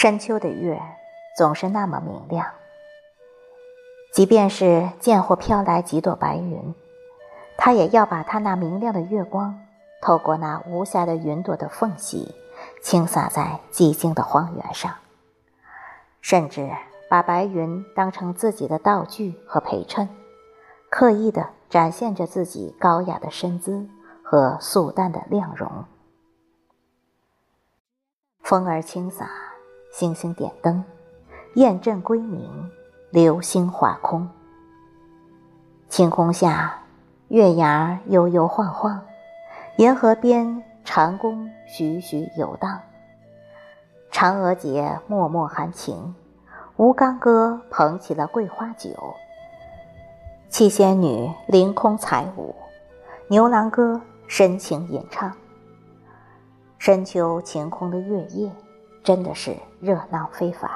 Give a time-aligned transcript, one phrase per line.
[0.00, 0.80] 深秋的月
[1.36, 2.46] 总是那么明亮，
[4.12, 6.72] 即便是见或飘来几朵白云，
[7.56, 9.58] 它也要把它那明亮的月光，
[10.00, 12.32] 透过那无暇的云朵的缝隙，
[12.80, 14.94] 倾洒在寂静的荒原上，
[16.20, 16.70] 甚至
[17.10, 20.08] 把白云当成自己的道具和陪衬，
[20.88, 23.88] 刻意的展现着自己高雅的身姿
[24.22, 25.86] 和素淡的亮容。
[28.44, 29.28] 风儿轻洒，
[29.90, 30.84] 星星点灯，
[31.54, 32.70] 雁阵归鸣，
[33.10, 34.28] 流星划空。
[35.88, 36.82] 晴空下，
[37.28, 39.00] 月牙悠悠晃晃，
[39.78, 42.80] 银河边长弓徐徐游荡。
[44.12, 46.14] 嫦娥姐脉脉含情，
[46.76, 48.90] 吴刚哥捧起了桂花酒。
[50.48, 52.54] 七仙女凌空采舞，
[53.28, 55.32] 牛郎哥深情吟唱。
[56.78, 58.50] 深秋晴空的月夜，
[59.02, 60.70] 真的是热闹非凡。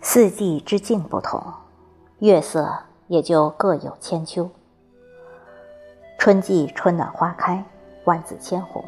[0.00, 1.42] 四季之境不同，
[2.20, 2.72] 月色
[3.08, 4.48] 也就各有千秋。
[6.18, 7.64] 春季春暖花开，
[8.04, 8.84] 万紫千红，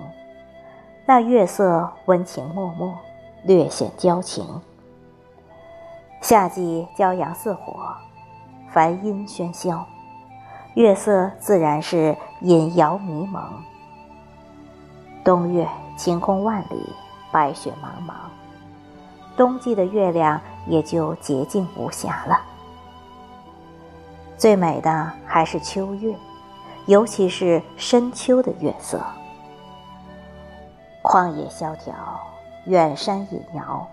[1.07, 2.98] 那月色温情脉脉，
[3.45, 4.61] 略显娇情。
[6.20, 7.95] 夏季骄阳似火，
[8.70, 9.87] 繁音喧嚣。
[10.75, 13.42] 月色自然是隐摇迷蒙。
[15.29, 16.91] 冬月晴空万里，
[17.31, 18.15] 白雪茫茫，
[19.37, 22.41] 冬季的月亮也就洁净无瑕了。
[24.39, 26.17] 最美的还是秋月，
[26.87, 29.03] 尤其是深秋的月色。
[31.03, 31.95] 旷野萧条，
[32.65, 33.87] 远山隐遥，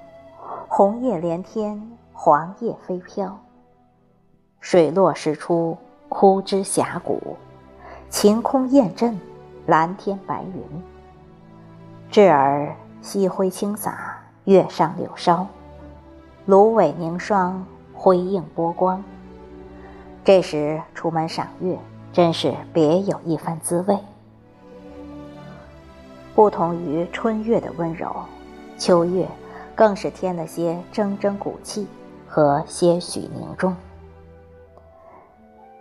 [0.70, 3.38] 红叶连天，黄叶飞飘，
[4.62, 5.78] 水落石出。
[6.08, 7.36] 枯枝峡谷，
[8.10, 9.20] 晴空雁阵，
[9.66, 10.95] 蓝天白云。
[12.16, 15.46] 稚儿夕晖轻洒，月上柳梢，
[16.46, 19.04] 芦苇凝霜，辉映波光。
[20.24, 21.78] 这时出门赏月，
[22.14, 24.00] 真是别有一番滋味。
[26.34, 28.16] 不同于春月的温柔，
[28.78, 29.28] 秋月
[29.76, 31.86] 更是添了些铮铮骨气
[32.26, 33.76] 和些许凝重。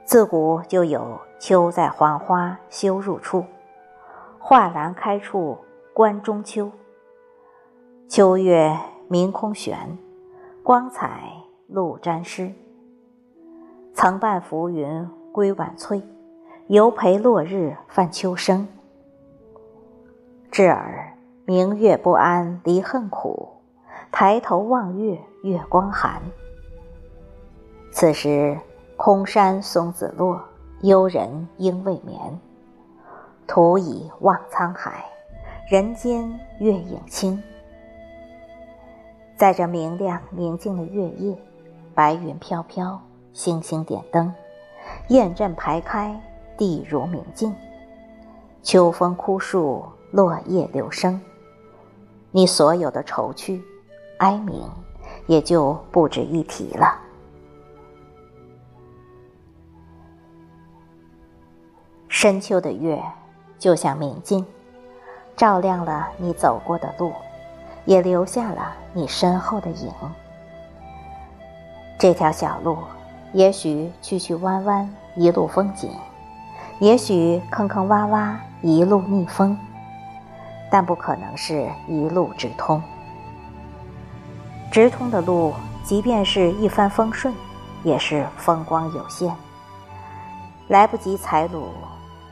[0.04, 3.44] 自古就有“秋在黄花羞入处，
[4.40, 5.56] 画栏开处
[5.94, 6.70] 观中秋”。
[8.10, 8.76] 秋月
[9.08, 9.96] 明空悬，
[10.62, 11.32] 光彩
[11.68, 12.52] 露沾湿。
[13.94, 16.02] 曾伴浮云归晚翠，
[16.66, 18.68] 犹陪落日泛秋声。
[20.50, 21.16] 至耳
[21.46, 23.48] 明月不安离恨苦，
[24.10, 26.20] 抬头望月月光寒。
[27.90, 28.58] 此时。
[28.96, 30.40] 空山松子落，
[30.82, 32.16] 幽人应未眠。
[33.44, 35.04] 徒倚望沧海，
[35.66, 37.42] 人间月影清。
[39.34, 41.34] 在这明亮宁静的月夜，
[41.94, 43.00] 白云飘飘，
[43.32, 44.30] 星星点灯，
[45.08, 46.20] 雁阵排开，
[46.58, 47.54] 地如明镜。
[48.62, 51.18] 秋风枯树，落叶流声。
[52.30, 53.64] 你所有的愁绪、
[54.18, 54.68] 哀鸣，
[55.26, 57.00] 也就不值一提了。
[62.08, 63.02] 深秋的月，
[63.58, 64.44] 就像明镜，
[65.36, 67.12] 照亮了你走过的路，
[67.84, 69.92] 也留下了你身后的影。
[71.98, 72.78] 这条小路，
[73.32, 75.90] 也许曲曲弯弯，一路风景；
[76.78, 79.58] 也许坑坑洼洼，一路逆风。
[80.70, 82.82] 但不可能是一路直通。
[84.70, 87.32] 直通的路，即便是一帆风顺，
[87.82, 89.32] 也是风光有限，
[90.68, 91.68] 来不及踩鲁。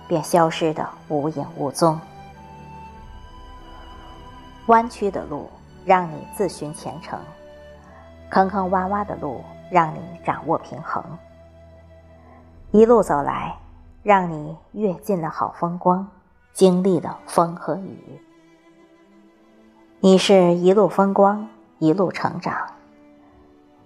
[0.08, 1.98] 便消失的无影无踪。
[4.66, 5.50] 弯曲的路
[5.84, 7.18] 让你自寻前程，
[8.30, 11.02] 坑坑洼洼的路让你掌握平衡。
[12.70, 13.56] 一路走来，
[14.02, 16.08] 让你阅尽了好风光，
[16.52, 18.20] 经历了风和雨。
[19.98, 21.48] 你是一路风光，
[21.78, 22.54] 一路成长，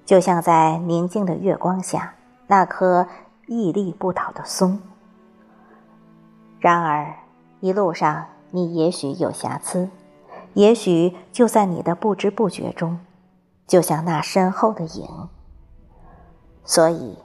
[0.04, 2.14] 就像在宁静的月光下
[2.46, 3.08] 那棵
[3.46, 4.78] 屹立不倒的松。
[6.60, 7.14] 然而，
[7.60, 9.88] 一路上你也许有瑕疵，
[10.56, 12.98] 也许就在你的不知不觉中，
[13.66, 15.28] 就像那身后的影。
[16.64, 17.18] 所以，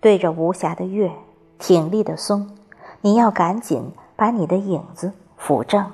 [0.00, 1.12] 对着无瑕的月，
[1.58, 2.56] 挺立的松，
[3.02, 5.92] 你要赶紧把你的影子扶正。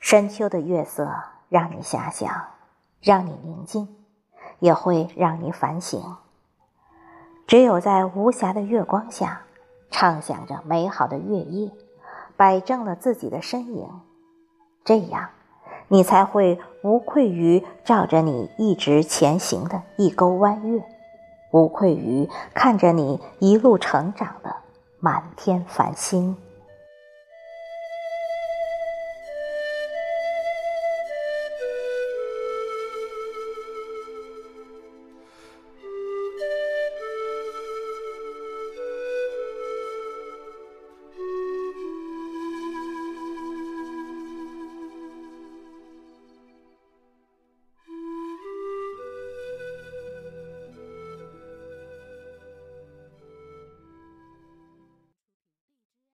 [0.00, 1.08] 深秋的月色
[1.48, 2.28] 让你遐想，
[3.00, 3.86] 让你宁静，
[4.58, 6.02] 也会让你反省。
[7.46, 9.42] 只有在无瑕的月光下。
[9.88, 11.70] 畅想着美好的月夜，
[12.36, 13.88] 摆正了自己的身影，
[14.86, 15.28] 这样，
[15.88, 20.80] 你才会无愧于照着你一直前行的一钩弯月，
[21.50, 24.54] 无愧于看着你一路成长的
[25.00, 26.36] 满天繁星。